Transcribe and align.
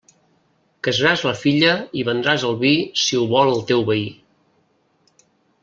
Casaràs 0.87 1.23
la 1.27 1.33
filla 1.41 1.73
i 1.99 2.05
vendràs 2.09 2.47
el 2.49 2.57
vi 2.63 2.73
si 3.03 3.21
ho 3.21 3.29
vol 3.35 3.53
el 3.55 3.63
teu 3.73 3.85
veí. 3.93 4.09